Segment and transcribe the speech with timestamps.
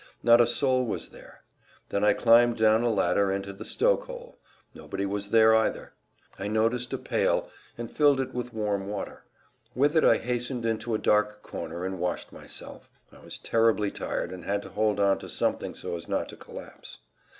[0.23, 1.43] Not a soul was there.
[1.89, 4.39] Then I climbed down a ladder into the stokehole;
[4.73, 5.93] nobody was there either.
[6.39, 9.25] I noticed a pail and filled it with warm water.
[9.75, 12.89] With it I hastened into a dark corner and washed myself.
[13.11, 16.35] I was terribly tired and had to hold on to something so as not to
[16.35, 16.97] collapse.